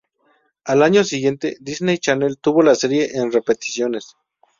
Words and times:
Al 0.65 0.81
año 0.81 1.03
siguiente, 1.03 1.57
Disney 1.59 1.99
Channel 1.99 2.39
tuvo 2.39 2.63
la 2.63 2.73
serie 2.73 3.15
en 3.19 3.31
repeticiones. 3.31 4.15